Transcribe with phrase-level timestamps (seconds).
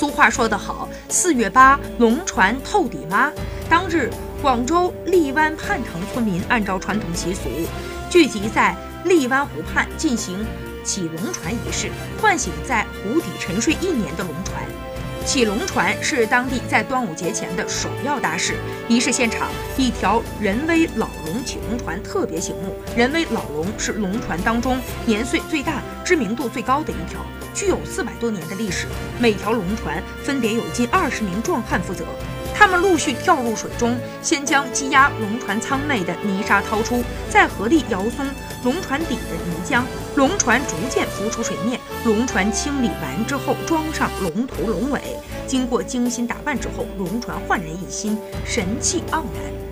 [0.00, 3.30] 俗话说得好，四月八，龙船透底妈。
[3.68, 4.10] 当日，
[4.40, 7.50] 广州荔湾畔塘村民按照传统习俗，
[8.08, 8.74] 聚集在
[9.04, 10.42] 荔湾湖畔进行
[10.82, 14.62] 起龙船仪式，唤醒在湖底沉睡一年的龙船。
[15.30, 18.56] 起龙船是当地在端午节前的首要大事。
[18.88, 22.74] 仪式现场，一条人威老龙起龙船特别醒目。
[22.96, 24.76] 人威老龙是龙船当中
[25.06, 27.20] 年岁最大、知名度最高的一条，
[27.54, 28.88] 具有四百多年的历史。
[29.20, 32.04] 每条龙船分别有近二十名壮汉负责。
[32.60, 38.26] 他们陆续跳入水中，先将积压龙船舱内的泥沙掏出，再合力摇松
[38.64, 39.82] 龙船底的泥浆，
[40.14, 41.80] 龙船逐渐浮出水面。
[42.04, 45.00] 龙船清理完之后，装上龙头龙尾，
[45.46, 49.69] 经过精心打扮之后，龙船焕然一新，神气盎然。